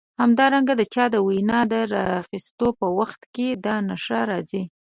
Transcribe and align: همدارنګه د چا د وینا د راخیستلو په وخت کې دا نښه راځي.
همدارنګه 0.21 0.73
د 0.77 0.81
چا 0.93 1.05
د 1.13 1.15
وینا 1.27 1.59
د 1.71 1.73
راخیستلو 1.93 2.69
په 2.79 2.87
وخت 2.99 3.21
کې 3.33 3.47
دا 3.65 3.75
نښه 3.87 4.19
راځي. 4.31 4.63